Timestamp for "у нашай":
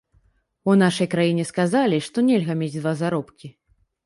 0.71-1.07